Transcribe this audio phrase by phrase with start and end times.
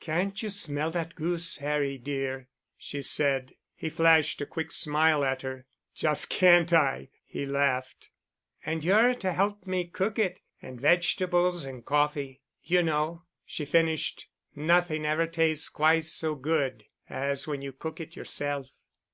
[0.00, 2.48] "Can't you smell that goose, Harry dear?"
[2.78, 3.52] she said.
[3.74, 5.66] He flashed a quick smile at her.
[5.94, 8.08] "Just can't I!" he laughed.
[8.64, 12.40] "And you're to help me cook it—and vegetables and coffee.
[12.62, 14.26] You know"—she finished,
[14.56, 18.70] "nothing ever tastes quite so good as when you cook it yourself."